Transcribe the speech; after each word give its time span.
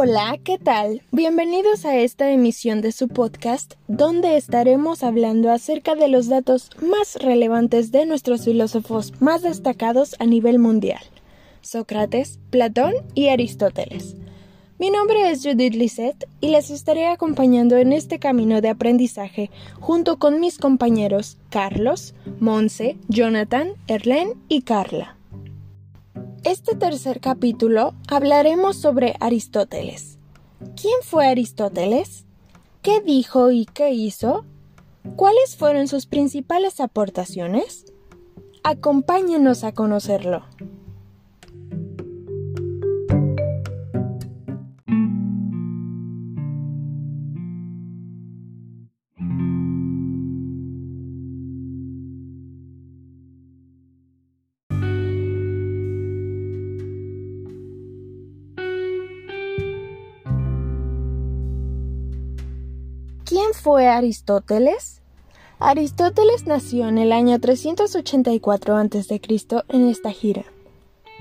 Hola, 0.00 0.38
¿qué 0.44 0.58
tal? 0.58 1.02
Bienvenidos 1.10 1.84
a 1.84 1.96
esta 1.96 2.30
emisión 2.30 2.82
de 2.82 2.92
su 2.92 3.08
podcast, 3.08 3.74
donde 3.88 4.36
estaremos 4.36 5.02
hablando 5.02 5.50
acerca 5.50 5.96
de 5.96 6.06
los 6.06 6.28
datos 6.28 6.70
más 6.80 7.16
relevantes 7.16 7.90
de 7.90 8.06
nuestros 8.06 8.44
filósofos 8.44 9.20
más 9.20 9.42
destacados 9.42 10.14
a 10.20 10.24
nivel 10.24 10.60
mundial, 10.60 11.00
Sócrates, 11.62 12.38
Platón 12.50 12.94
y 13.16 13.26
Aristóteles. 13.30 14.14
Mi 14.78 14.90
nombre 14.90 15.32
es 15.32 15.42
Judith 15.42 15.74
Lisset 15.74 16.28
y 16.40 16.50
les 16.50 16.70
estaré 16.70 17.08
acompañando 17.08 17.76
en 17.76 17.92
este 17.92 18.20
camino 18.20 18.60
de 18.60 18.68
aprendizaje 18.68 19.50
junto 19.80 20.20
con 20.20 20.38
mis 20.38 20.58
compañeros 20.58 21.38
Carlos, 21.50 22.14
Monse, 22.38 22.96
Jonathan, 23.08 23.72
Erlen 23.88 24.34
y 24.48 24.62
Carla. 24.62 25.17
Este 26.44 26.76
tercer 26.76 27.20
capítulo 27.20 27.94
hablaremos 28.06 28.76
sobre 28.76 29.16
Aristóteles. 29.18 30.18
¿Quién 30.80 30.94
fue 31.02 31.26
Aristóteles? 31.26 32.26
¿Qué 32.80 33.00
dijo 33.00 33.50
y 33.50 33.66
qué 33.66 33.90
hizo? 33.90 34.44
¿Cuáles 35.16 35.56
fueron 35.56 35.88
sus 35.88 36.06
principales 36.06 36.80
aportaciones? 36.80 37.86
Acompáñenos 38.62 39.64
a 39.64 39.72
conocerlo. 39.72 40.44
Fue 63.58 63.88
Aristóteles? 63.88 65.02
Aristóteles 65.58 66.46
nació 66.46 66.88
en 66.88 66.98
el 66.98 67.12
año 67.12 67.38
384 67.40 68.76
a.C. 68.76 69.20
en 69.68 69.88
esta 69.88 70.12
gira. 70.12 70.44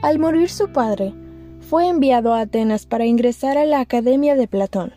Al 0.04 0.20
morir 0.20 0.50
su 0.50 0.72
padre, 0.72 1.14
fue 1.60 1.88
enviado 1.88 2.34
a 2.34 2.42
Atenas 2.42 2.86
para 2.86 3.06
ingresar 3.06 3.58
a 3.58 3.66
la 3.66 3.80
Academia 3.80 4.36
de 4.36 4.48
Platón, 4.48 4.94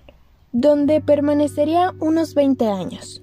donde 0.52 1.00
permanecería 1.00 1.94
unos 2.00 2.34
20 2.34 2.68
años. 2.68 3.22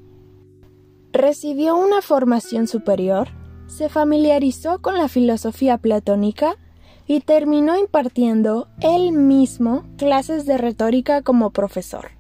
Recibió 1.14 1.76
una 1.78 2.02
formación 2.02 2.68
superior, 2.68 3.30
se 3.68 3.90
familiarizó 3.90 4.82
con 4.82 4.98
la 4.98 5.08
filosofía 5.08 5.78
platónica 5.78 6.58
y 7.06 7.22
terminó 7.22 7.78
impartiendo 7.78 8.68
él 8.82 9.12
mismo 9.12 9.86
clases 9.98 10.46
de 10.46 10.58
retórica 10.58 11.22
como 11.22 11.52
profesor. 11.52 12.17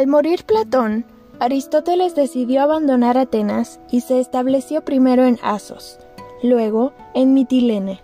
Al 0.00 0.06
morir 0.06 0.44
Platón, 0.46 1.04
Aristóteles 1.40 2.14
decidió 2.14 2.62
abandonar 2.62 3.18
Atenas 3.18 3.80
y 3.90 4.00
se 4.00 4.18
estableció 4.18 4.82
primero 4.82 5.26
en 5.26 5.38
Asos, 5.42 5.98
luego 6.42 6.94
en 7.12 7.34
Mitilene. 7.34 8.00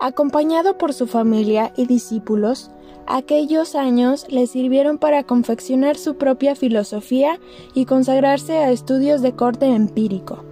Acompañado 0.00 0.78
por 0.78 0.94
su 0.94 1.06
familia 1.06 1.74
y 1.76 1.84
discípulos, 1.84 2.70
aquellos 3.06 3.74
años 3.74 4.24
le 4.30 4.46
sirvieron 4.46 4.96
para 4.96 5.24
confeccionar 5.24 5.98
su 5.98 6.16
propia 6.16 6.54
filosofía 6.54 7.38
y 7.74 7.84
consagrarse 7.84 8.56
a 8.56 8.70
estudios 8.70 9.20
de 9.20 9.34
corte 9.34 9.66
empírico. 9.66 10.42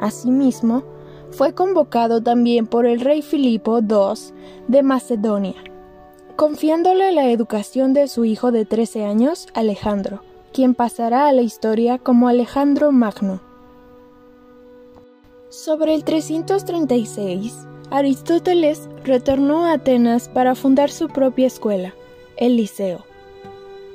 Asimismo, 0.00 0.82
fue 1.30 1.54
convocado 1.54 2.20
también 2.20 2.66
por 2.66 2.86
el 2.86 3.00
rey 3.00 3.22
Filipo 3.22 3.78
II 3.78 4.34
de 4.66 4.82
Macedonia 4.82 5.62
confiándole 6.42 7.12
la 7.12 7.30
educación 7.30 7.92
de 7.92 8.08
su 8.08 8.24
hijo 8.24 8.50
de 8.50 8.64
13 8.64 9.04
años, 9.04 9.46
Alejandro, 9.54 10.24
quien 10.52 10.74
pasará 10.74 11.28
a 11.28 11.32
la 11.32 11.42
historia 11.42 11.98
como 11.98 12.26
Alejandro 12.26 12.90
Magno. 12.90 13.40
Sobre 15.50 15.94
el 15.94 16.02
336, 16.02 17.54
Aristóteles 17.92 18.88
retornó 19.04 19.66
a 19.66 19.74
Atenas 19.74 20.28
para 20.28 20.56
fundar 20.56 20.90
su 20.90 21.06
propia 21.06 21.46
escuela, 21.46 21.94
el 22.36 22.56
Liceo. 22.56 23.04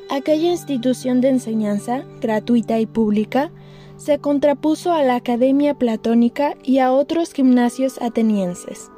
Aquella 0.10 0.50
institución 0.50 1.20
de 1.20 1.28
enseñanza, 1.28 2.06
gratuita 2.22 2.80
y 2.80 2.86
pública, 2.86 3.52
se 3.98 4.20
contrapuso 4.20 4.94
a 4.94 5.04
la 5.04 5.16
Academia 5.16 5.74
Platónica 5.74 6.56
y 6.64 6.80
a 6.80 6.94
otros 6.94 7.34
gimnasios 7.34 8.02
atenienses 8.02 8.90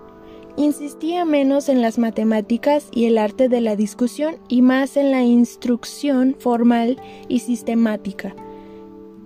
insistía 0.60 1.24
menos 1.24 1.70
en 1.70 1.82
las 1.82 1.98
matemáticas 1.98 2.90
y 2.92 3.06
el 3.06 3.18
arte 3.18 3.48
de 3.48 3.62
la 3.62 3.78
discusión 3.78 4.36
y 4.50 4.62
más 4.62 4.98
en 4.98 5.10
la 5.10 5.24
instrucción 5.24 6.36
formal 6.38 6.98
y 7.30 7.40
sistemática, 7.40 8.36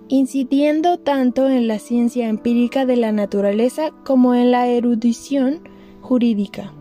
incidiendo 0.06 0.98
tanto 0.98 1.48
en 1.48 1.66
la 1.66 1.80
ciencia 1.80 2.28
empírica 2.28 2.86
de 2.86 2.96
la 2.96 3.10
naturaleza 3.10 3.90
como 4.04 4.34
en 4.34 4.52
la 4.52 4.68
erudición 4.68 5.68
jurídica. 6.00 6.72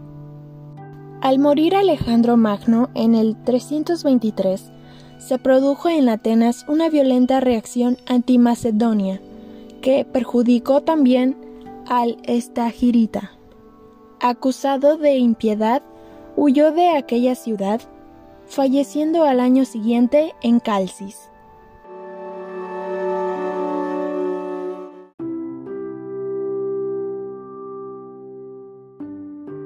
Al 1.22 1.40
morir 1.40 1.76
Alejandro 1.76 2.38
Magno 2.38 2.90
en 2.94 3.16
el 3.16 3.42
323, 3.44 4.72
se 5.18 5.40
produjo 5.40 5.90
en 5.90 6.10
Atenas 6.10 6.64
una 6.68 6.90
violenta 6.90 7.40
reacción 7.40 7.98
anti-macedonia, 8.06 9.20
que 9.82 10.06
perjudicó 10.06 10.82
también 10.82 11.38
al 11.88 12.18
Estagirita 12.24 13.32
acusado 14.24 14.98
de 14.98 15.18
impiedad, 15.18 15.84
huyó 16.38 16.72
de 16.72 16.90
aquella 16.90 17.36
ciudad, 17.36 17.82
falleciendo 18.46 19.26
al 19.26 19.42
año 19.42 19.66
siguiente 19.66 20.34
en 20.42 20.62
Calcis. 20.62 21.30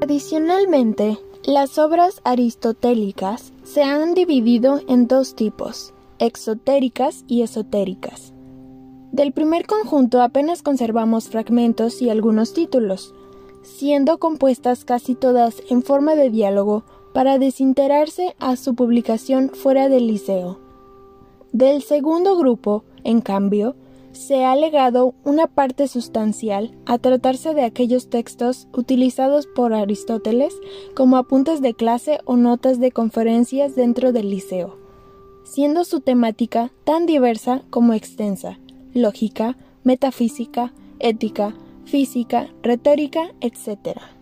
Adicionalmente, 0.01 1.19
las 1.45 1.77
obras 1.77 2.21
aristotélicas 2.23 3.53
se 3.63 3.83
han 3.83 4.15
dividido 4.15 4.81
en 4.87 5.07
dos 5.07 5.35
tipos, 5.35 5.93
exotéricas 6.17 7.25
y 7.27 7.43
esotéricas. 7.43 8.33
Del 9.11 9.33
primer 9.33 9.67
conjunto 9.67 10.21
apenas 10.21 10.63
conservamos 10.63 11.29
fragmentos 11.29 12.01
y 12.01 12.09
algunos 12.09 12.53
títulos, 12.53 13.13
siendo 13.67 14.17
compuestas 14.17 14.85
casi 14.85 15.13
todas 15.13 15.61
en 15.69 15.83
forma 15.83 16.15
de 16.15 16.29
diálogo 16.29 16.83
para 17.13 17.37
desinterarse 17.37 18.35
a 18.39 18.55
su 18.55 18.75
publicación 18.75 19.49
fuera 19.49 19.89
del 19.89 20.07
liceo. 20.07 20.59
Del 21.51 21.81
segundo 21.81 22.37
grupo, 22.37 22.83
en 23.03 23.21
cambio, 23.21 23.75
se 24.13 24.45
ha 24.45 24.55
legado 24.55 25.13
una 25.23 25.47
parte 25.47 25.87
sustancial 25.87 26.75
a 26.85 26.97
tratarse 26.97 27.53
de 27.53 27.63
aquellos 27.63 28.09
textos 28.09 28.67
utilizados 28.73 29.47
por 29.47 29.73
Aristóteles 29.73 30.55
como 30.95 31.17
apuntes 31.17 31.61
de 31.61 31.73
clase 31.73 32.19
o 32.25 32.35
notas 32.35 32.79
de 32.79 32.91
conferencias 32.91 33.75
dentro 33.75 34.11
del 34.11 34.29
liceo, 34.29 34.77
siendo 35.43 35.83
su 35.83 35.99
temática 35.99 36.71
tan 36.83 37.05
diversa 37.05 37.61
como 37.69 37.93
extensa, 37.93 38.59
lógica, 38.93 39.57
metafísica, 39.83 40.73
ética, 40.99 41.53
física, 41.87 42.49
retórica, 42.61 43.33
etc. 43.41 44.16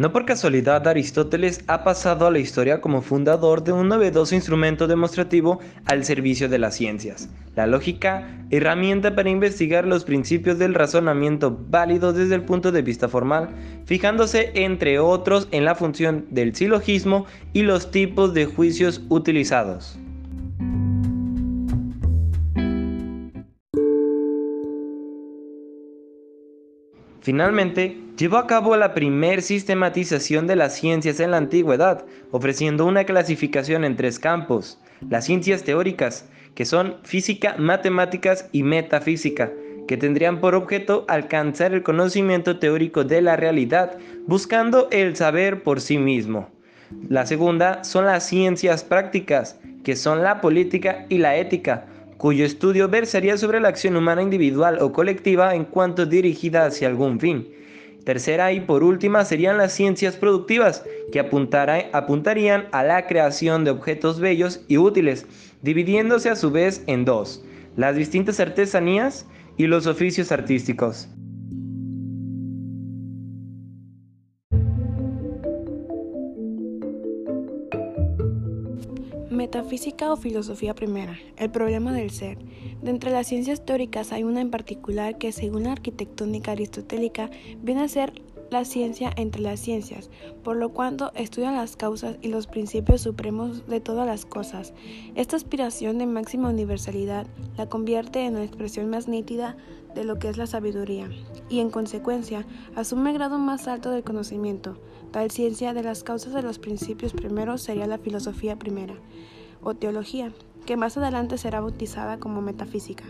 No 0.00 0.14
por 0.14 0.24
casualidad 0.24 0.88
Aristóteles 0.88 1.62
ha 1.66 1.84
pasado 1.84 2.26
a 2.26 2.30
la 2.30 2.38
historia 2.38 2.80
como 2.80 3.02
fundador 3.02 3.62
de 3.62 3.72
un 3.72 3.88
novedoso 3.88 4.34
instrumento 4.34 4.86
demostrativo 4.86 5.60
al 5.84 6.06
servicio 6.06 6.48
de 6.48 6.58
las 6.58 6.74
ciencias, 6.74 7.28
la 7.54 7.66
lógica, 7.66 8.26
herramienta 8.48 9.14
para 9.14 9.28
investigar 9.28 9.86
los 9.86 10.04
principios 10.06 10.58
del 10.58 10.72
razonamiento 10.72 11.54
válido 11.68 12.14
desde 12.14 12.34
el 12.34 12.44
punto 12.44 12.72
de 12.72 12.80
vista 12.80 13.10
formal, 13.10 13.50
fijándose 13.84 14.52
entre 14.54 14.98
otros 14.98 15.48
en 15.50 15.66
la 15.66 15.74
función 15.74 16.24
del 16.30 16.54
silogismo 16.54 17.26
y 17.52 17.60
los 17.60 17.90
tipos 17.90 18.32
de 18.32 18.46
juicios 18.46 19.02
utilizados. 19.10 19.99
Finalmente, 27.30 27.96
llevó 28.18 28.38
a 28.38 28.48
cabo 28.48 28.76
la 28.76 28.92
primer 28.92 29.42
sistematización 29.42 30.48
de 30.48 30.56
las 30.56 30.74
ciencias 30.74 31.20
en 31.20 31.30
la 31.30 31.36
antigüedad, 31.36 32.04
ofreciendo 32.32 32.84
una 32.86 33.04
clasificación 33.04 33.84
en 33.84 33.94
tres 33.94 34.18
campos, 34.18 34.80
las 35.08 35.26
ciencias 35.26 35.62
teóricas, 35.62 36.28
que 36.56 36.64
son 36.64 36.96
física, 37.04 37.54
matemáticas 37.56 38.48
y 38.50 38.64
metafísica, 38.64 39.52
que 39.86 39.96
tendrían 39.96 40.40
por 40.40 40.56
objeto 40.56 41.04
alcanzar 41.06 41.72
el 41.72 41.84
conocimiento 41.84 42.58
teórico 42.58 43.04
de 43.04 43.22
la 43.22 43.36
realidad, 43.36 43.96
buscando 44.26 44.88
el 44.90 45.14
saber 45.14 45.62
por 45.62 45.80
sí 45.80 45.98
mismo. 45.98 46.50
La 47.08 47.26
segunda 47.26 47.84
son 47.84 48.06
las 48.06 48.26
ciencias 48.26 48.82
prácticas, 48.82 49.60
que 49.84 49.94
son 49.94 50.24
la 50.24 50.40
política 50.40 51.06
y 51.08 51.18
la 51.18 51.36
ética, 51.36 51.86
cuyo 52.20 52.44
estudio 52.44 52.86
versaría 52.86 53.38
sobre 53.38 53.60
la 53.60 53.68
acción 53.68 53.96
humana 53.96 54.20
individual 54.20 54.76
o 54.82 54.92
colectiva 54.92 55.54
en 55.54 55.64
cuanto 55.64 56.04
dirigida 56.04 56.66
hacia 56.66 56.86
algún 56.86 57.18
fin. 57.18 57.48
Tercera 58.04 58.52
y 58.52 58.60
por 58.60 58.84
última 58.84 59.24
serían 59.24 59.56
las 59.56 59.72
ciencias 59.72 60.16
productivas, 60.16 60.84
que 61.12 61.18
apuntarían 61.18 62.68
a 62.72 62.84
la 62.84 63.06
creación 63.06 63.64
de 63.64 63.70
objetos 63.70 64.20
bellos 64.20 64.60
y 64.68 64.76
útiles, 64.76 65.24
dividiéndose 65.62 66.28
a 66.28 66.36
su 66.36 66.50
vez 66.50 66.84
en 66.86 67.06
dos, 67.06 67.42
las 67.76 67.96
distintas 67.96 68.38
artesanías 68.38 69.26
y 69.56 69.66
los 69.66 69.86
oficios 69.86 70.30
artísticos. 70.30 71.08
Metafísica 79.40 80.12
o 80.12 80.16
filosofía 80.16 80.74
primera, 80.74 81.16
el 81.38 81.50
problema 81.50 81.94
del 81.94 82.10
ser. 82.10 82.36
De 82.82 82.90
entre 82.90 83.10
las 83.10 83.26
ciencias 83.26 83.64
teóricas 83.64 84.12
hay 84.12 84.22
una 84.22 84.42
en 84.42 84.50
particular 84.50 85.16
que 85.16 85.32
según 85.32 85.62
la 85.62 85.72
arquitectónica 85.72 86.52
aristotélica 86.52 87.30
viene 87.62 87.80
a 87.80 87.88
ser 87.88 88.12
la 88.50 88.66
ciencia 88.66 89.10
entre 89.16 89.40
las 89.40 89.58
ciencias, 89.58 90.10
por 90.44 90.56
lo 90.56 90.74
cual 90.74 90.98
estudia 91.14 91.52
las 91.52 91.76
causas 91.76 92.18
y 92.20 92.28
los 92.28 92.48
principios 92.48 93.00
supremos 93.00 93.66
de 93.66 93.80
todas 93.80 94.06
las 94.06 94.26
cosas. 94.26 94.74
Esta 95.14 95.36
aspiración 95.36 95.96
de 95.96 96.04
máxima 96.04 96.50
universalidad 96.50 97.26
la 97.56 97.66
convierte 97.66 98.26
en 98.26 98.34
la 98.34 98.44
expresión 98.44 98.90
más 98.90 99.08
nítida 99.08 99.56
de 99.94 100.04
lo 100.04 100.18
que 100.18 100.28
es 100.28 100.36
la 100.36 100.48
sabiduría, 100.48 101.08
y 101.48 101.60
en 101.60 101.70
consecuencia 101.70 102.46
asume 102.76 103.08
el 103.08 103.16
grado 103.16 103.38
más 103.38 103.68
alto 103.68 103.90
del 103.90 104.04
conocimiento. 104.04 104.76
Tal 105.12 105.32
ciencia 105.32 105.74
de 105.74 105.82
las 105.82 106.04
causas 106.04 106.32
de 106.32 106.42
los 106.42 106.60
principios 106.60 107.12
primeros 107.12 107.62
sería 107.62 107.88
la 107.88 107.98
filosofía 107.98 108.56
primera, 108.56 108.94
o 109.60 109.74
teología, 109.74 110.32
que 110.66 110.76
más 110.76 110.96
adelante 110.96 111.36
será 111.36 111.60
bautizada 111.60 112.20
como 112.20 112.40
metafísica. 112.40 113.04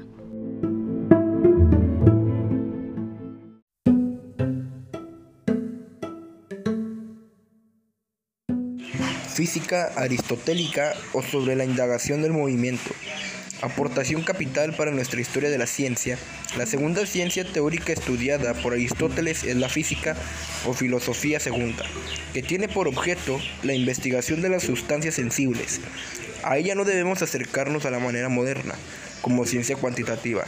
Física 9.34 9.92
aristotélica 9.96 10.94
o 11.12 11.22
sobre 11.22 11.54
la 11.54 11.64
indagación 11.66 12.22
del 12.22 12.32
movimiento. 12.32 12.90
Aportación 13.62 14.22
capital 14.22 14.72
para 14.72 14.90
nuestra 14.90 15.20
historia 15.20 15.50
de 15.50 15.58
la 15.58 15.66
ciencia. 15.66 16.18
La 16.56 16.64
segunda 16.64 17.04
ciencia 17.04 17.44
teórica 17.44 17.92
estudiada 17.92 18.54
por 18.54 18.72
Aristóteles 18.72 19.44
es 19.44 19.54
la 19.54 19.68
física 19.68 20.16
o 20.64 20.72
filosofía 20.72 21.38
segunda, 21.40 21.84
que 22.32 22.42
tiene 22.42 22.68
por 22.68 22.88
objeto 22.88 23.38
la 23.62 23.74
investigación 23.74 24.40
de 24.40 24.48
las 24.48 24.62
sustancias 24.62 25.16
sensibles. 25.16 25.80
A 26.42 26.56
ella 26.56 26.74
no 26.74 26.86
debemos 26.86 27.20
acercarnos 27.20 27.84
a 27.84 27.90
la 27.90 27.98
manera 27.98 28.30
moderna, 28.30 28.74
como 29.20 29.44
ciencia 29.44 29.76
cuantitativa, 29.76 30.44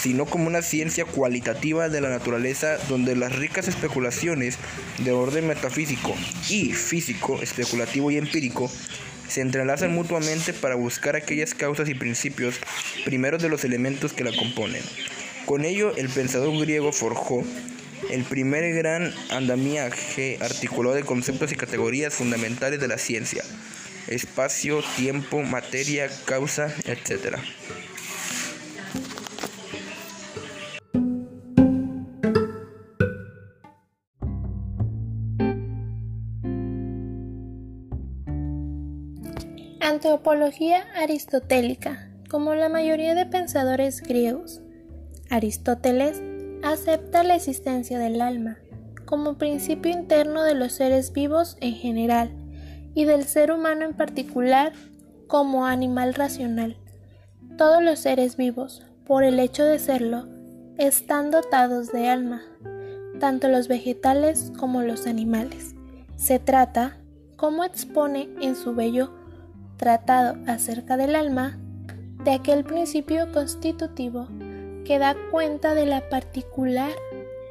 sino 0.00 0.24
como 0.24 0.46
una 0.46 0.62
ciencia 0.62 1.04
cualitativa 1.04 1.88
de 1.88 2.00
la 2.00 2.10
naturaleza 2.10 2.76
donde 2.88 3.16
las 3.16 3.34
ricas 3.34 3.66
especulaciones 3.66 4.56
de 4.98 5.10
orden 5.10 5.48
metafísico 5.48 6.14
y 6.48 6.72
físico, 6.74 7.42
especulativo 7.42 8.12
y 8.12 8.18
empírico 8.18 8.70
se 9.28 9.40
entrelazan 9.40 9.92
mutuamente 9.92 10.52
para 10.52 10.74
buscar 10.74 11.16
aquellas 11.16 11.54
causas 11.54 11.88
y 11.88 11.94
principios 11.94 12.56
primeros 13.04 13.42
de 13.42 13.48
los 13.48 13.64
elementos 13.64 14.12
que 14.12 14.24
la 14.24 14.34
componen. 14.36 14.82
Con 15.46 15.64
ello, 15.64 15.94
el 15.96 16.08
pensador 16.08 16.58
griego 16.58 16.92
forjó 16.92 17.44
el 18.10 18.24
primer 18.24 18.74
gran 18.74 19.12
andamiaje 19.30 20.38
articulado 20.40 20.94
de 20.94 21.02
conceptos 21.02 21.52
y 21.52 21.56
categorías 21.56 22.14
fundamentales 22.14 22.80
de 22.80 22.88
la 22.88 22.98
ciencia, 22.98 23.42
espacio, 24.08 24.82
tiempo, 24.96 25.42
materia, 25.42 26.10
causa, 26.24 26.74
etc. 26.84 27.38
Antropología 40.16 40.82
aristotélica. 40.96 42.08
Como 42.30 42.54
la 42.54 42.70
mayoría 42.70 43.14
de 43.14 43.26
pensadores 43.26 44.00
griegos, 44.00 44.62
Aristóteles 45.28 46.22
acepta 46.62 47.22
la 47.22 47.36
existencia 47.36 47.98
del 47.98 48.22
alma 48.22 48.56
como 49.04 49.36
principio 49.36 49.92
interno 49.92 50.42
de 50.42 50.54
los 50.54 50.72
seres 50.72 51.12
vivos 51.12 51.58
en 51.60 51.74
general 51.74 52.30
y 52.94 53.04
del 53.04 53.24
ser 53.24 53.52
humano 53.52 53.84
en 53.84 53.92
particular 53.92 54.72
como 55.26 55.66
animal 55.66 56.14
racional. 56.14 56.78
Todos 57.58 57.82
los 57.82 57.98
seres 57.98 58.38
vivos, 58.38 58.86
por 59.04 59.22
el 59.22 59.38
hecho 59.38 59.64
de 59.64 59.78
serlo, 59.78 60.26
están 60.78 61.30
dotados 61.30 61.92
de 61.92 62.08
alma, 62.08 62.42
tanto 63.20 63.48
los 63.48 63.68
vegetales 63.68 64.50
como 64.58 64.80
los 64.80 65.06
animales. 65.06 65.74
Se 66.16 66.38
trata, 66.38 66.96
como 67.36 67.64
expone 67.64 68.30
en 68.40 68.56
su 68.56 68.74
bello 68.74 69.25
tratado 69.76 70.36
acerca 70.46 70.96
del 70.96 71.14
alma, 71.14 71.58
de 72.24 72.32
aquel 72.32 72.64
principio 72.64 73.30
constitutivo 73.32 74.28
que 74.84 74.98
da 74.98 75.16
cuenta 75.30 75.74
de 75.74 75.86
la 75.86 76.08
particular 76.08 76.92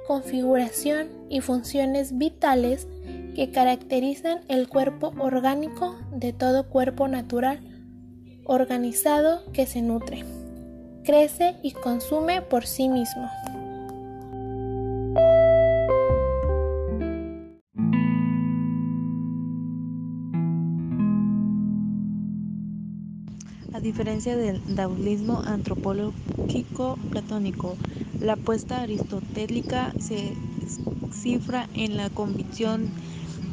configuración 0.08 1.10
y 1.30 1.42
funciones 1.42 2.18
vitales 2.18 2.88
que 3.36 3.52
caracterizan 3.52 4.42
el 4.48 4.70
cuerpo 4.70 5.14
orgánico 5.20 5.96
de 6.12 6.32
todo 6.32 6.70
cuerpo 6.70 7.08
natural 7.08 7.60
organizado 8.46 9.52
que 9.52 9.66
se 9.66 9.82
nutre, 9.82 10.24
crece 11.04 11.56
y 11.64 11.72
consume 11.72 12.42
por 12.42 12.66
sí 12.66 12.88
mismo. 12.90 13.30
Diferencia 23.86 24.36
del 24.36 24.60
daulismo 24.76 25.44
antropológico 25.46 26.98
platónico, 27.12 27.78
la 28.20 28.34
apuesta 28.34 28.82
aristotélica 28.82 29.94
se 30.00 30.34
cifra 31.14 31.70
en 31.76 31.96
la 31.96 32.10
convicción 32.10 32.90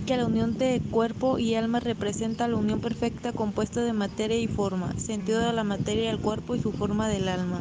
que 0.06 0.16
la 0.16 0.26
unión 0.26 0.56
de 0.56 0.80
cuerpo 0.90 1.38
y 1.38 1.54
alma 1.54 1.80
representa 1.80 2.48
la 2.48 2.56
unión 2.56 2.80
perfecta 2.80 3.32
compuesta 3.32 3.82
de 3.82 3.92
materia 3.92 4.38
y 4.38 4.48
forma, 4.48 4.98
sentido 4.98 5.38
de 5.40 5.52
la 5.52 5.64
materia 5.64 6.08
del 6.08 6.18
cuerpo 6.18 6.56
y 6.56 6.60
su 6.60 6.72
forma 6.72 7.08
del 7.08 7.28
alma. 7.28 7.60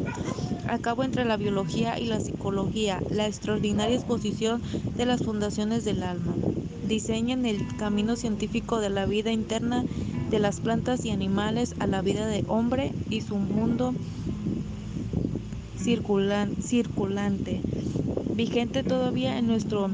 A 0.68 0.80
cabo 0.80 1.04
entre 1.04 1.26
la 1.26 1.36
biología 1.36 2.00
y 2.00 2.06
la 2.06 2.22
psicología, 2.22 3.02
la 3.12 3.28
extraordinaria 3.28 3.98
exposición 3.98 4.62
de 4.96 5.06
las 5.06 5.22
fundaciones 5.24 5.84
del 5.84 6.04
alma. 6.04 6.34
Diseñan 6.88 7.46
el 7.46 7.76
camino 7.78 8.16
científico 8.16 8.80
de 8.80 8.90
la 8.90 9.06
vida 9.06 9.32
interna 9.32 9.84
de 10.32 10.40
las 10.40 10.62
plantas 10.62 11.06
y 11.06 11.12
animales 11.12 11.76
a 11.80 11.88
la 11.88 12.02
vida 12.02 12.26
de 12.26 12.44
hombre 12.48 12.94
y 13.10 13.22
su 13.22 13.36
mundo 13.36 13.94
circulante, 15.78 17.62
vigente 18.36 18.84
todavía 18.84 19.38
en 19.38 19.48
nuestro 19.48 19.90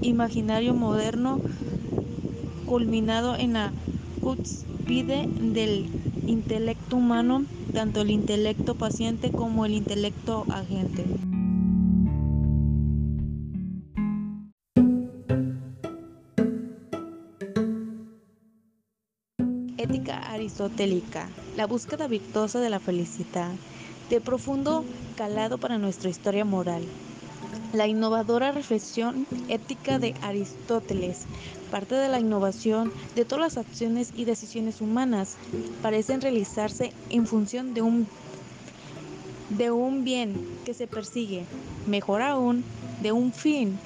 imaginario 0.00 0.72
moderno, 0.74 1.38
culminado 2.66 3.36
en 3.36 3.52
la 3.52 3.72
cúspide 4.22 5.28
del 5.52 5.86
intelecto 6.26 6.96
humano, 6.96 7.44
tanto 7.74 8.00
el 8.00 8.10
intelecto 8.10 8.74
paciente 8.74 9.30
como 9.30 9.66
el 9.66 9.74
intelecto 9.74 10.46
agente. 10.48 11.04
Ética 19.84 20.16
aristotélica, 20.16 21.28
la 21.58 21.66
búsqueda 21.66 22.08
virtuosa 22.08 22.58
de 22.58 22.70
la 22.70 22.80
felicidad, 22.80 23.52
de 24.08 24.18
profundo 24.18 24.82
calado 25.14 25.58
para 25.58 25.76
nuestra 25.76 26.08
historia 26.08 26.46
moral. 26.46 26.82
La 27.74 27.86
innovadora 27.86 28.50
reflexión 28.50 29.26
ética 29.48 29.98
de 29.98 30.14
Aristóteles, 30.22 31.26
parte 31.70 31.96
de 31.96 32.08
la 32.08 32.18
innovación 32.18 32.94
de 33.14 33.26
todas 33.26 33.56
las 33.56 33.58
acciones 33.58 34.14
y 34.16 34.24
decisiones 34.24 34.80
humanas, 34.80 35.36
parecen 35.82 36.22
realizarse 36.22 36.94
en 37.10 37.26
función 37.26 37.74
de 37.74 37.82
un, 37.82 38.06
de 39.50 39.70
un 39.70 40.02
bien 40.02 40.48
que 40.64 40.72
se 40.72 40.86
persigue, 40.86 41.44
mejor 41.86 42.22
aún, 42.22 42.64
de 43.02 43.12
un 43.12 43.34
fin 43.34 43.78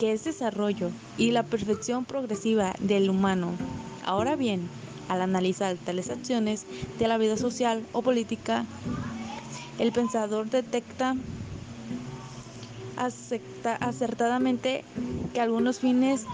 que 0.00 0.12
es 0.12 0.24
desarrollo 0.24 0.88
y 1.18 1.32
la 1.32 1.42
perfección 1.42 2.06
progresiva 2.06 2.74
del 2.80 3.10
humano. 3.10 3.52
Ahora 4.02 4.34
bien, 4.34 4.70
al 5.08 5.22
analizar 5.22 5.76
tales 5.76 6.10
acciones 6.10 6.66
de 6.98 7.08
la 7.08 7.18
vida 7.18 7.36
social 7.36 7.86
o 7.92 8.02
política, 8.02 8.64
el 9.78 9.92
pensador 9.92 10.48
detecta 10.50 11.16
acertadamente 13.80 14.84
que 15.34 15.40
algunos 15.40 15.80
fines 15.80 16.24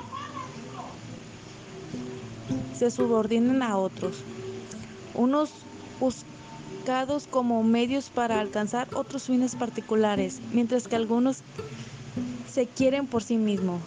se 2.79 2.91
subordinen 2.91 3.62
a 3.62 3.76
otros, 3.76 4.17
unos 5.14 5.50
buscados 6.00 7.26
como 7.29 7.62
medios 7.62 8.11
para 8.11 8.41
alcanzar 8.41 8.88
otros 8.95 9.25
fines 9.25 9.57
particulares, 9.57 10.41
mientras 10.52 10.88
que 10.88 10.97
algunos 10.97 11.38
se 12.52 12.67
quieren 12.67 13.07
por 13.07 13.23
sí 13.23 13.37
mismos. 13.37 13.81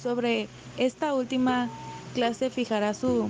Sobre 0.00 0.48
esta 0.76 1.14
última 1.14 1.68
clase 2.14 2.50
fijará 2.50 2.94
su 2.94 3.28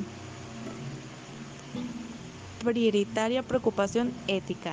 prioritaria 2.65 3.43
preocupación 3.43 4.13
ética. 4.29 4.73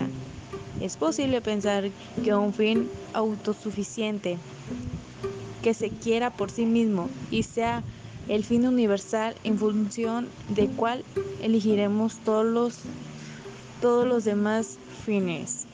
Es 0.80 0.98
posible 0.98 1.42
pensar 1.42 1.90
que 2.24 2.36
un 2.36 2.54
fin 2.54 2.90
autosuficiente 3.14 4.38
que 5.64 5.74
se 5.74 5.90
quiera 5.90 6.30
por 6.30 6.52
sí 6.52 6.66
mismo 6.66 7.10
y 7.32 7.44
sea 7.44 7.84
el 8.28 8.44
fin 8.44 8.68
universal 8.68 9.36
en 9.44 9.58
función 9.58 10.28
de 10.50 10.68
cuál 10.68 11.04
elegiremos 11.42 12.18
todos 12.20 12.46
los, 12.46 12.80
todos 13.82 14.06
los 14.06 14.24
demás 14.24 14.78
fines. 15.06 15.66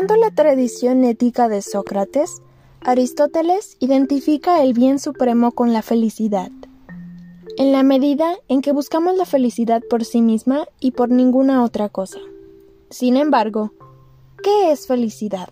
Ampliando 0.00 0.28
la 0.28 0.34
tradición 0.34 1.04
ética 1.04 1.50
de 1.50 1.60
Sócrates, 1.60 2.40
Aristóteles 2.80 3.76
identifica 3.80 4.62
el 4.62 4.72
bien 4.72 4.98
supremo 4.98 5.52
con 5.52 5.74
la 5.74 5.82
felicidad. 5.82 6.50
En 7.58 7.70
la 7.70 7.82
medida 7.82 8.36
en 8.48 8.62
que 8.62 8.72
buscamos 8.72 9.14
la 9.18 9.26
felicidad 9.26 9.82
por 9.90 10.06
sí 10.06 10.22
misma 10.22 10.66
y 10.80 10.92
por 10.92 11.10
ninguna 11.10 11.62
otra 11.62 11.90
cosa. 11.90 12.18
Sin 12.88 13.18
embargo, 13.18 13.72
¿qué 14.42 14.72
es 14.72 14.86
felicidad? 14.86 15.50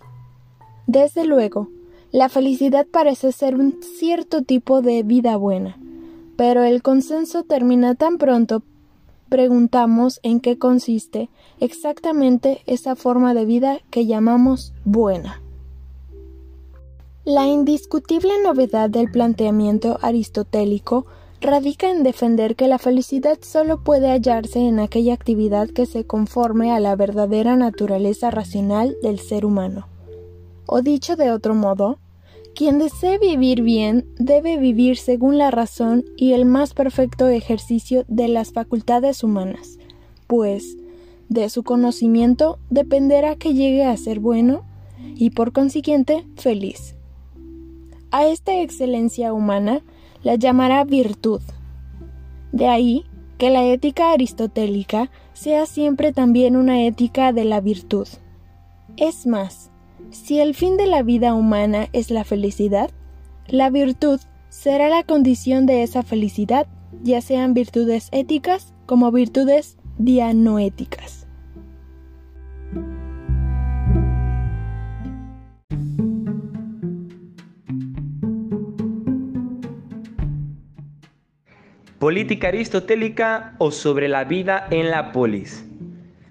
Desde 0.87 1.27
luego, 1.27 1.69
la 2.11 2.31
felicidad 2.31 2.87
parece 2.91 3.33
ser 3.33 3.55
un 3.55 3.83
cierto 3.99 4.45
tipo 4.45 4.81
de 4.81 5.03
vida 5.03 5.37
buena, 5.37 5.77
pero 6.39 6.63
el 6.63 6.81
consenso 6.81 7.43
termina 7.43 7.97
tan 7.97 8.17
pronto 8.17 8.63
preguntamos 9.29 10.21
en 10.23 10.41
qué 10.41 10.59
consiste 10.59 11.29
exactamente 11.61 12.63
esa 12.67 12.97
forma 12.97 13.35
de 13.35 13.45
vida 13.45 13.81
que 13.91 14.07
llamamos 14.07 14.73
buena. 14.85 15.43
La 17.25 17.47
indiscutible 17.47 18.33
novedad 18.43 18.89
del 18.89 19.11
planteamiento 19.11 19.99
aristotélico 20.01 21.07
radica 21.41 21.91
en 21.91 22.03
defender 22.03 22.57
que 22.57 22.69
la 22.69 22.79
felicidad 22.79 23.39
solo 23.43 23.85
puede 23.85 24.09
hallarse 24.09 24.61
en 24.61 24.81
aquella 24.81 25.15
actividad 25.15 25.69
que 25.69 25.87
se 25.87 26.05
conforme 26.05 26.73
a 26.73 26.81
la 26.81 26.97
verdadera 26.97 27.55
naturaleza 27.57 28.31
racional 28.31 28.97
del 29.03 29.19
ser 29.19 29.45
humano. 29.45 29.87
O 30.67 30.83
dicho 30.83 31.17
de 31.17 31.31
otro 31.31 31.55
modo, 31.55 31.99
quien 32.59 32.81
desee 32.81 33.19
vivir 33.19 33.63
bien 33.63 34.05
debe 34.19 34.57
vivir 34.57 34.97
según 34.97 35.39
la 35.39 35.53
razón 35.53 36.05
y 36.17 36.33
el 36.33 36.45
más 36.45 36.75
perfecto 36.75 37.29
ejercicio 37.29 38.05
de 38.09 38.27
las 38.27 38.53
facultades 38.53 39.23
humanas, 39.23 39.79
pues 40.27 40.77
de 41.29 41.51
su 41.51 41.63
conocimiento 41.63 42.59
dependerá 42.69 43.37
que 43.37 43.55
llegue 43.55 43.85
a 43.85 43.97
ser 43.97 44.19
bueno 44.19 44.65
y 45.15 45.31
por 45.31 45.53
consiguiente 45.53 46.27
feliz. 46.35 46.97
A 48.11 48.27
esta 48.27 48.61
excelencia 48.61 49.33
humana 49.33 49.85
la 50.25 50.35
llamará 50.35 50.83
virtud. 50.83 51.41
De 52.51 52.67
ahí 52.67 53.05
que 53.39 53.51
la 53.51 53.67
ética 53.67 54.11
aristotélica 54.11 55.13
sea 55.33 55.65
siempre 55.65 56.13
también 56.13 56.57
una 56.57 56.83
ética 56.83 57.33
de 57.33 57.45
la 57.45 57.61
virtud. 57.61 58.09
Es 58.97 59.29
más, 59.29 59.68
si 60.11 60.41
el 60.41 60.55
fin 60.55 60.77
de 60.77 60.87
la 60.87 61.03
vida 61.03 61.35
humana 61.35 61.89
es 61.93 62.11
la 62.11 62.25
felicidad, 62.25 62.91
la 63.47 63.71
virtud 63.71 64.21
será 64.49 64.89
la 64.89 65.03
condición 65.03 65.67
de 65.67 65.83
esa 65.83 66.03
felicidad, 66.03 66.67
ya 67.03 67.21
sean 67.21 67.55
virtudes 67.55 68.09
éticas 68.13 68.73
como 68.87 69.13
virtudes 69.13 69.77
dianoéticas. 69.99 71.27
Política 81.99 82.49
aristotélica 82.49 83.57
o 83.59 83.73
sobre 83.73 84.09
la 84.09 84.25
vida 84.25 84.67
en 84.71 84.91
la 84.91 85.11
polis. 85.11 85.68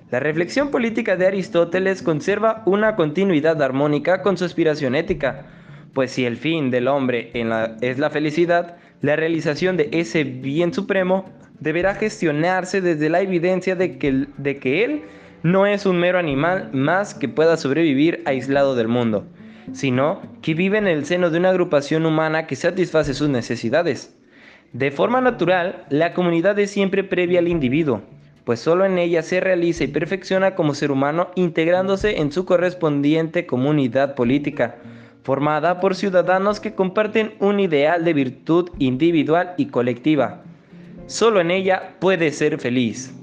La 0.10 0.22
reflexión 0.22 0.72
política 0.72 1.18
de 1.18 1.28
Aristóteles 1.28 2.02
conserva 2.02 2.64
una 2.66 2.96
continuidad 2.96 3.62
armónica 3.62 4.22
con 4.22 4.38
su 4.38 4.46
aspiración 4.46 4.96
ética, 4.96 5.48
pues 5.94 6.12
si 6.12 6.24
el 6.24 6.38
fin 6.38 6.72
del 6.72 6.88
hombre 6.88 7.30
es 7.82 8.00
la 8.00 8.10
felicidad, 8.10 8.78
la 9.02 9.18
realización 9.18 9.76
de 9.76 9.90
ese 9.92 10.24
bien 10.24 10.74
supremo 10.74 11.26
deberá 11.60 11.94
gestionarse 11.94 12.80
desde 12.80 13.10
la 13.10 13.20
evidencia 13.20 13.76
de 13.76 13.98
que, 13.98 14.84
él 14.84 15.02
no 15.44 15.66
es 15.66 15.86
un 15.86 16.00
mero 16.00 16.20
animal 16.20 16.70
más 16.72 17.14
que 17.14 17.28
pueda 17.28 17.58
sobrevivir 17.58 18.22
aislado 18.26 18.76
del 18.76 18.88
mundo, 18.88 19.28
sino 19.74 20.22
que 20.42 20.54
vive 20.54 20.78
en 20.78 20.88
el 20.88 21.06
seno 21.06 21.30
de 21.30 21.40
una 21.40 21.50
agrupación 21.50 22.06
humana 22.06 22.48
que 22.48 22.56
satisface 22.56 23.14
sus 23.14 23.28
necesidades. 23.28 24.18
De 24.72 24.90
forma 24.90 25.20
natural, 25.20 25.86
la 25.90 26.14
comunidad 26.14 26.58
es 26.60 26.72
siempre 26.72 27.04
previa 27.04 27.40
al 27.40 27.50
individuo, 27.50 28.04
pues 28.48 28.62
solo 28.62 28.86
en 28.86 28.98
ella 28.98 29.24
se 29.24 29.42
realiza 29.42 29.84
y 29.84 29.88
perfecciona 29.88 30.56
como 30.56 30.74
ser 30.74 30.90
humano 30.90 31.32
integrándose 31.36 32.22
en 32.22 32.32
su 32.32 32.46
correspondiente 32.46 33.46
comunidad 33.46 34.16
política, 34.16 34.78
formada 35.22 35.82
por 35.82 35.96
ciudadanos 35.96 36.62
que 36.62 36.74
comparten 36.74 37.34
un 37.42 37.60
ideal 37.60 38.06
de 38.06 38.14
virtud 38.14 38.70
individual 38.80 39.54
y 39.58 39.66
colectiva. 39.66 40.44
Solo 41.08 41.42
en 41.42 41.52
ella 41.52 41.96
puede 42.00 42.32
ser 42.32 42.58
feliz. 42.58 43.14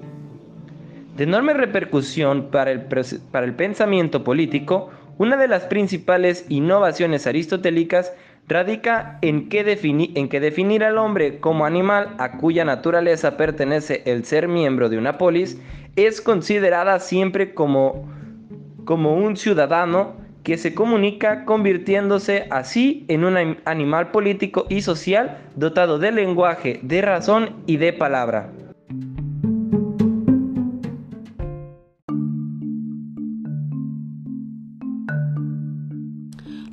De 1.16 1.24
enorme 1.24 1.54
repercusión 1.54 2.50
para 2.50 2.70
el, 2.70 2.82
para 3.30 3.46
el 3.46 3.54
pensamiento 3.54 4.24
político, 4.24 4.90
una 5.16 5.38
de 5.38 5.48
las 5.48 5.62
principales 5.64 6.44
innovaciones 6.50 7.26
aristotélicas 7.26 8.12
radica 8.46 9.18
en 9.22 9.48
que, 9.48 9.64
definir 9.64 10.84
al 10.84 10.98
hombre 10.98 11.40
como 11.40 11.64
animal 11.64 12.14
a 12.18 12.36
cuya 12.38 12.64
naturaleza 12.64 13.36
pertenece 13.36 14.02
el 14.04 14.24
ser 14.24 14.48
miembro 14.48 14.88
de 14.88 14.98
una 14.98 15.18
polis 15.18 15.60
es 15.96 16.20
considerada 16.20 16.98
siempre 16.98 17.54
como, 17.54 18.08
como 18.84 19.14
un 19.14 19.36
ciudadano 19.36 20.22
que 20.42 20.58
se 20.58 20.74
comunica 20.74 21.46
convirtiéndose 21.46 22.46
así 22.50 23.06
en 23.08 23.24
un 23.24 23.56
animal 23.64 24.10
político 24.10 24.66
y 24.68 24.82
social 24.82 25.38
dotado 25.56 25.98
de 25.98 26.12
lenguaje, 26.12 26.80
de 26.82 27.00
razón 27.00 27.62
y 27.66 27.78
de 27.78 27.94
palabra. 27.94 28.52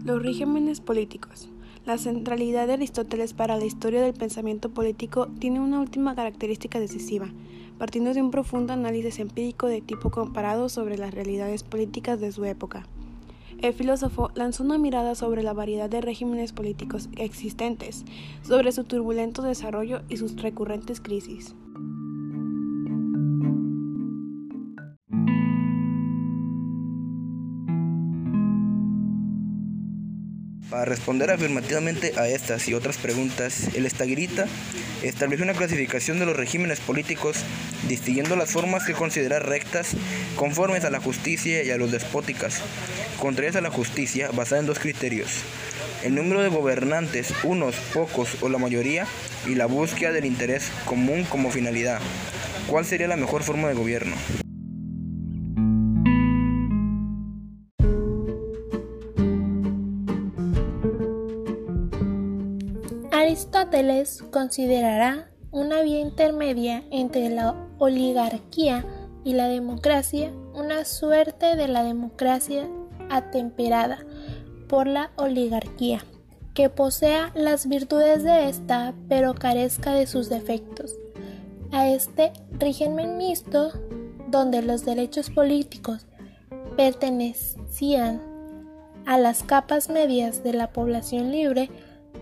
Los 0.04 0.22
regímenes 0.22 0.82
políticos. 0.82 1.48
La 1.84 1.98
centralidad 1.98 2.68
de 2.68 2.74
Aristóteles 2.74 3.34
para 3.34 3.58
la 3.58 3.66
historia 3.66 4.04
del 4.04 4.14
pensamiento 4.14 4.70
político 4.70 5.28
tiene 5.40 5.60
una 5.60 5.80
última 5.80 6.14
característica 6.14 6.80
decisiva, 6.80 7.28
partiendo 7.80 8.14
de 8.14 8.22
un 8.22 8.30
profundo 8.30 8.72
análisis 8.72 9.18
empírico 9.18 9.66
de 9.66 9.82
tipo 9.82 10.12
comparado 10.12 10.70
sobre 10.70 11.00
las 11.00 11.12
realidades 11.12 11.64
políticas 11.64 12.20
de 12.20 12.32
su 12.32 12.46
época. 12.46 12.86
El 13.64 13.74
filósofo 13.74 14.30
lanzó 14.36 14.64
una 14.64 14.78
mirada 14.78 15.16
sobre 15.16 15.42
la 15.42 15.54
variedad 15.54 15.90
de 15.90 16.02
regímenes 16.02 16.54
políticos 16.54 17.10
existentes, 17.18 18.06
sobre 18.44 18.72
su 18.72 18.84
turbulento 18.84 19.42
desarrollo 19.42 20.04
y 20.08 20.18
sus 20.18 20.40
recurrentes 20.40 21.02
crisis. 21.02 21.56
Para 30.72 30.86
responder 30.86 31.30
afirmativamente 31.30 32.14
a 32.18 32.30
estas 32.30 32.70
y 32.70 32.74
otras 32.74 32.96
preguntas, 32.96 33.76
el 33.76 33.86
Estagrita 33.86 34.46
estableció 35.04 35.44
una 35.44 35.54
clasificación 35.54 36.18
de 36.18 36.26
los 36.26 36.38
regímenes 36.38 36.80
políticos, 36.80 37.36
distinguiendo 37.90 38.38
las 38.38 38.52
formas 38.52 38.86
que 38.86 38.94
considera 38.94 39.40
rectas, 39.40 39.90
conformes 40.38 40.86
a 40.86 40.90
la 40.90 41.02
justicia 41.02 41.62
y 41.62 41.72
a 41.72 41.78
los 41.78 41.92
despóticas, 41.92 42.62
contrarias 43.20 43.58
a 43.58 43.62
la 43.62 43.70
justicia, 43.70 44.32
basada 44.32 44.62
en 44.62 44.68
dos 44.68 44.80
criterios. 44.80 45.44
El 46.06 46.16
número 46.16 46.42
de 46.42 46.48
gobernantes, 46.48 47.34
unos, 47.44 47.76
pocos 47.94 48.38
o 48.40 48.48
la 48.48 48.58
mayoría, 48.58 49.06
y 49.46 49.56
la 49.56 49.66
búsqueda 49.66 50.14
del 50.14 50.24
interés 50.24 50.72
común 50.86 51.26
como 51.26 51.52
finalidad. 51.52 52.00
¿Cuál 52.68 52.86
sería 52.86 53.10
la 53.10 53.18
mejor 53.18 53.44
forma 53.44 53.68
de 53.68 53.74
gobierno? 53.74 54.16
Aristóteles 63.32 64.26
considerará 64.30 65.30
una 65.52 65.84
vía 65.84 66.02
intermedia 66.02 66.84
entre 66.92 67.30
la 67.30 67.56
oligarquía 67.80 68.86
y 69.24 69.36
la 69.36 69.48
democracia 69.48 70.34
una 70.54 70.84
suerte 70.84 71.56
de 71.56 71.70
la 71.70 71.86
democracia 71.86 72.68
atemperada 73.10 74.00
por 74.68 74.86
la 74.86 75.12
oligarquía, 75.16 76.04
que 76.54 76.68
posea 76.68 77.32
las 77.34 77.70
virtudes 77.70 78.26
de 78.26 78.50
ésta 78.50 78.94
pero 79.08 79.34
carezca 79.34 79.94
de 79.94 80.08
sus 80.08 80.28
defectos. 80.28 80.98
A 81.72 81.88
este 81.88 82.34
régimen 82.60 83.16
mixto, 83.16 83.72
donde 84.28 84.62
los 84.62 84.84
derechos 84.84 85.30
políticos 85.30 86.06
pertenecían 86.76 88.22
a 89.06 89.18
las 89.18 89.44
capas 89.44 89.90
medias 89.90 90.44
de 90.44 90.52
la 90.52 90.74
población 90.74 91.32
libre, 91.32 91.70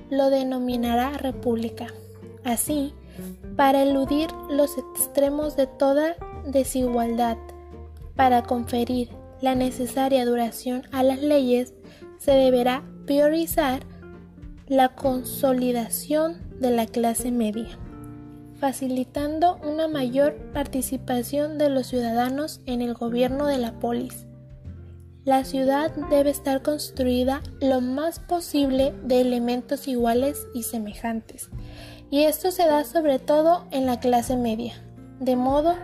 lo 0.10 0.30
denominará 0.30 1.18
república. 1.18 1.88
Así, 2.44 2.94
para 3.56 3.84
eludir 3.84 4.30
los 4.50 4.78
extremos 4.78 5.56
de 5.56 5.68
toda 5.68 6.16
desigualdad, 6.46 7.38
para 8.16 8.44
conferir 8.44 9.10
la 9.42 9.56
necesaria 9.56 10.26
duración 10.26 10.84
a 10.92 11.04
las 11.04 11.22
leyes, 11.22 11.74
se 12.18 12.32
deberá 12.32 12.84
priorizar 13.06 13.82
la 14.68 14.90
consolidación 14.90 16.38
de 16.60 16.72
la 16.72 16.86
clase 16.86 17.32
media, 17.32 17.80
facilitando 18.60 19.58
una 19.64 19.88
mayor 19.88 20.36
participación 20.54 21.58
de 21.58 21.70
los 21.70 21.88
ciudadanos 21.88 22.62
en 22.66 22.82
el 22.82 22.94
gobierno 22.94 23.48
de 23.48 23.58
la 23.58 23.80
polis. 23.80 24.28
La 25.30 25.46
ciudad 25.46 25.92
debe 26.10 26.32
estar 26.32 26.64
construida 26.64 27.44
lo 27.62 27.82
más 27.82 28.20
posible 28.20 28.96
de 29.04 29.22
elementos 29.22 29.88
iguales 29.88 30.48
y 30.56 30.64
semejantes, 30.64 31.52
y 32.10 32.24
esto 32.24 32.50
se 32.50 32.66
da 32.66 32.84
sobre 32.84 33.20
todo 33.20 33.68
en 33.70 33.86
la 33.86 34.00
clase 34.00 34.36
media, 34.36 34.74
de 35.20 35.36
modo 35.36 35.76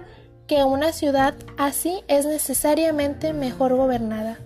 que 0.48 0.64
una 0.64 0.94
ciudad 0.94 1.36
así 1.60 2.02
es 2.08 2.25
necesariamente 2.25 3.34
mejor 3.34 3.75
gobernada. 3.75 4.40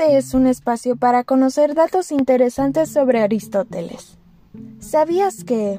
Este 0.00 0.16
es 0.16 0.32
un 0.32 0.46
espacio 0.46 0.96
para 0.96 1.24
conocer 1.24 1.74
datos 1.74 2.10
interesantes 2.10 2.90
sobre 2.90 3.20
Aristóteles. 3.20 4.16
¿Sabías 4.78 5.44
que... 5.44 5.78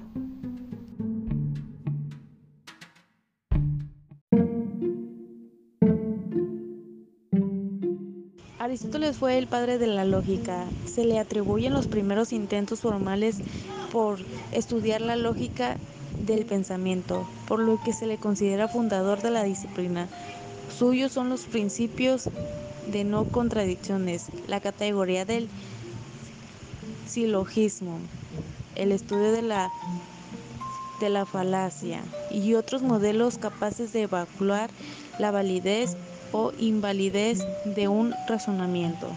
Aristóteles 8.60 9.18
fue 9.18 9.40
el 9.40 9.48
padre 9.48 9.80
de 9.80 9.88
la 9.88 10.06
lógica. 10.06 10.68
Se 10.86 11.04
le 11.04 11.18
atribuyen 11.18 11.74
los 11.74 11.88
primeros 11.88 12.32
intentos 12.32 12.82
formales 12.82 13.38
por 13.92 14.20
estudiar 14.51 15.01
la 15.01 15.16
lógica 15.16 15.78
del 16.28 16.46
pensamiento, 16.46 17.28
por 17.48 17.58
lo 17.58 17.82
que 17.84 17.92
se 17.92 18.06
le 18.06 18.18
considera 18.18 18.68
fundador 18.68 19.24
de 19.24 19.32
la 19.32 19.44
disciplina. 19.44 20.08
Suyos 20.78 21.12
son 21.12 21.30
los 21.30 21.46
principios 21.46 22.30
de 22.88 23.04
no 23.04 23.26
contradicciones, 23.26 24.28
la 24.48 24.60
categoría 24.60 25.26
del 25.26 25.50
silogismo, 27.08 28.00
el 28.75 28.92
estudio 28.92 29.32
de 29.32 29.42
la, 29.42 29.70
de 31.00 31.10
la 31.10 31.25
falacia 31.25 32.01
y 32.29 32.53
otros 32.53 32.82
modelos 32.82 33.38
capaces 33.38 33.94
de 33.94 34.03
evaluar 34.03 34.70
la 35.20 35.32
validez 35.32 35.98
o 36.32 36.53
invalidez 36.58 37.46
de 37.66 37.88
un 37.88 38.14
razonamiento. 38.27 39.10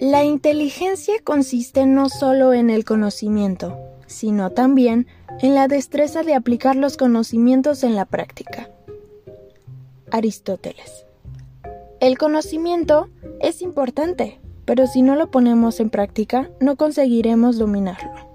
La 0.00 0.22
inteligencia 0.22 1.14
consiste 1.24 1.86
no 1.86 2.08
solo 2.08 2.52
en 2.52 2.70
el 2.70 2.84
conocimiento, 2.84 3.76
sino 4.06 4.50
también 4.50 5.08
en 5.40 5.54
la 5.54 5.68
destreza 5.68 6.22
de 6.22 6.34
aplicar 6.34 6.76
los 6.76 6.96
conocimientos 6.96 7.84
en 7.84 7.94
la 7.94 8.04
práctica. 8.04 8.70
Aristóteles. 10.10 11.06
El 12.00 12.18
conocimiento 12.18 13.08
es 13.40 13.62
importante, 13.62 14.40
pero 14.64 14.86
si 14.86 15.02
no 15.02 15.16
lo 15.16 15.30
ponemos 15.30 15.80
en 15.80 15.90
práctica, 15.90 16.50
no 16.60 16.76
conseguiremos 16.76 17.58
dominarlo. 17.58 18.33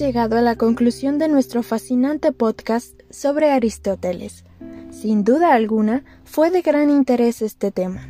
Llegado 0.00 0.38
a 0.38 0.40
la 0.40 0.56
conclusión 0.56 1.18
de 1.18 1.28
nuestro 1.28 1.62
fascinante 1.62 2.32
podcast 2.32 2.98
sobre 3.10 3.50
Aristóteles. 3.50 4.44
Sin 4.90 5.24
duda 5.24 5.52
alguna, 5.52 6.04
fue 6.24 6.50
de 6.50 6.62
gran 6.62 6.88
interés 6.88 7.42
este 7.42 7.70
tema. 7.70 8.08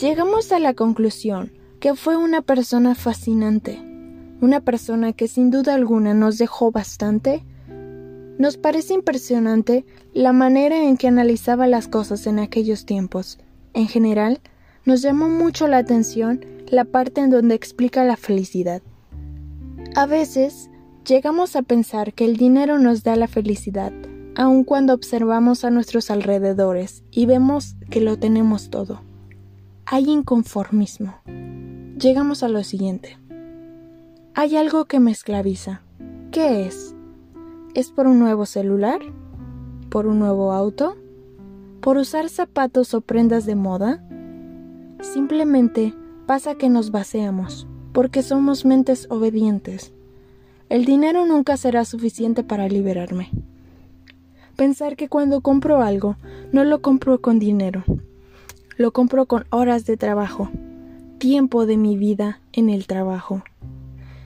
Llegamos 0.00 0.52
a 0.52 0.58
la 0.58 0.72
conclusión 0.72 1.52
que 1.80 1.94
fue 1.94 2.16
una 2.16 2.40
persona 2.40 2.94
fascinante, 2.94 3.78
una 4.40 4.60
persona 4.60 5.12
que 5.12 5.28
sin 5.28 5.50
duda 5.50 5.74
alguna 5.74 6.14
nos 6.14 6.38
dejó 6.38 6.70
bastante. 6.70 7.44
Nos 8.38 8.56
parece 8.56 8.94
impresionante 8.94 9.84
la 10.14 10.32
manera 10.32 10.82
en 10.82 10.96
que 10.96 11.08
analizaba 11.08 11.66
las 11.66 11.88
cosas 11.88 12.26
en 12.26 12.38
aquellos 12.38 12.86
tiempos. 12.86 13.38
En 13.74 13.86
general, 13.86 14.40
nos 14.86 15.02
llamó 15.02 15.28
mucho 15.28 15.68
la 15.68 15.76
atención 15.76 16.42
la 16.68 16.86
parte 16.86 17.20
en 17.20 17.28
donde 17.28 17.54
explica 17.54 18.02
la 18.02 18.16
felicidad. 18.16 18.80
A 19.94 20.06
veces 20.06 20.70
llegamos 21.06 21.54
a 21.54 21.62
pensar 21.62 22.12
que 22.14 22.24
el 22.24 22.36
dinero 22.36 22.78
nos 22.78 23.04
da 23.04 23.14
la 23.16 23.28
felicidad, 23.28 23.92
aun 24.34 24.64
cuando 24.64 24.92
observamos 24.92 25.64
a 25.64 25.70
nuestros 25.70 26.10
alrededores 26.10 27.04
y 27.10 27.26
vemos 27.26 27.76
que 27.90 28.00
lo 28.00 28.18
tenemos 28.18 28.70
todo. 28.70 29.02
Hay 29.86 30.10
inconformismo. 30.10 31.20
Llegamos 31.96 32.42
a 32.42 32.48
lo 32.48 32.64
siguiente. 32.64 33.18
Hay 34.34 34.56
algo 34.56 34.86
que 34.86 34.98
me 34.98 35.12
esclaviza. 35.12 35.82
¿Qué 36.32 36.66
es? 36.66 36.94
¿Es 37.74 37.90
por 37.90 38.06
un 38.06 38.18
nuevo 38.18 38.44
celular? 38.44 39.00
¿Por 39.88 40.06
un 40.06 40.18
nuevo 40.18 40.52
auto? 40.52 40.96
¿Por 41.80 41.98
usar 41.98 42.28
zapatos 42.28 42.94
o 42.94 43.00
prendas 43.00 43.46
de 43.46 43.54
moda? 43.54 44.04
Simplemente 45.00 45.94
pasa 46.26 46.56
que 46.56 46.68
nos 46.68 46.90
vaciamos 46.90 47.68
porque 47.92 48.22
somos 48.22 48.64
mentes 48.66 49.06
obedientes. 49.08 49.95
El 50.68 50.84
dinero 50.84 51.26
nunca 51.26 51.56
será 51.56 51.84
suficiente 51.84 52.42
para 52.42 52.68
liberarme. 52.68 53.30
Pensar 54.56 54.96
que 54.96 55.08
cuando 55.08 55.40
compro 55.40 55.82
algo, 55.82 56.16
no 56.52 56.64
lo 56.64 56.82
compro 56.82 57.20
con 57.20 57.38
dinero, 57.38 57.84
lo 58.76 58.92
compro 58.92 59.26
con 59.26 59.44
horas 59.50 59.84
de 59.86 59.96
trabajo, 59.96 60.50
tiempo 61.18 61.66
de 61.66 61.76
mi 61.76 61.96
vida 61.96 62.40
en 62.52 62.68
el 62.68 62.86
trabajo. 62.86 63.42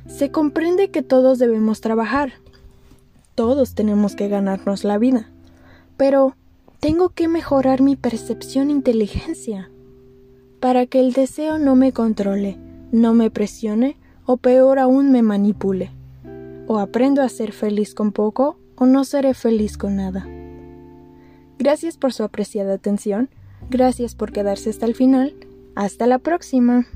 Se 0.07 0.31
comprende 0.31 0.91
que 0.91 1.03
todos 1.03 1.39
debemos 1.39 1.81
trabajar, 1.81 2.33
todos 3.35 3.75
tenemos 3.75 4.15
que 4.17 4.29
ganarnos 4.29 4.85
la 4.85 4.99
vida, 4.99 5.31
pero 5.97 6.37
tengo 6.79 7.11
que 7.11 7.29
mejorar 7.29 7.81
mi 7.81 7.97
percepción 7.97 8.71
e 8.71 8.73
inteligencia 8.73 9.71
para 10.61 10.87
que 10.87 11.01
el 11.01 11.13
deseo 11.13 11.59
no 11.59 11.75
me 11.75 11.93
controle 11.93 12.59
no 12.93 13.15
me 13.15 13.31
presione 13.31 13.97
o 14.27 14.37
peor 14.37 14.79
aún 14.79 15.13
me 15.13 15.23
manipule. 15.23 15.91
O 16.73 16.79
aprendo 16.79 17.21
a 17.21 17.29
ser 17.29 17.51
feliz 17.51 17.97
con 17.97 18.13
poco 18.13 18.57
o 18.77 18.87
no 18.87 19.03
seré 19.03 19.35
feliz 19.35 19.77
con 19.77 19.97
nada. 19.97 20.25
Gracias 21.59 21.97
por 21.97 22.13
su 22.13 22.23
apreciada 22.23 22.75
atención, 22.75 23.29
gracias 23.71 24.15
por 24.15 24.31
quedarse 24.31 24.71
hasta 24.71 24.87
el 24.87 24.95
final. 24.95 25.35
Hasta 25.75 26.07
la 26.07 26.21
próxima. 26.21 26.87